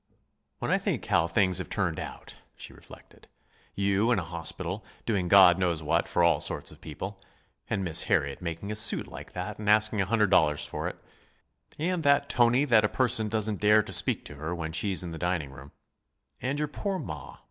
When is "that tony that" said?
12.01-12.83